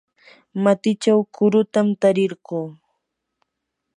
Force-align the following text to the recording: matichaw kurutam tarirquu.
matichaw 0.63 1.19
kurutam 1.35 1.87
tarirquu. 2.01 2.59